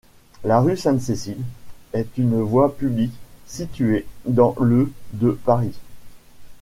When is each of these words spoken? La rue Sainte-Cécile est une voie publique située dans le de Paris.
La 0.43 0.59
rue 0.59 0.77
Sainte-Cécile 0.77 1.43
est 1.93 2.17
une 2.17 2.41
voie 2.41 2.75
publique 2.75 3.13
située 3.45 4.07
dans 4.25 4.55
le 4.59 4.91
de 5.13 5.29
Paris. 5.45 5.77